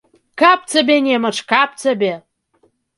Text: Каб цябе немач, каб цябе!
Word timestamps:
Каб 0.41 0.59
цябе 0.73 0.97
немач, 1.09 1.37
каб 1.55 1.79
цябе! 1.85 2.13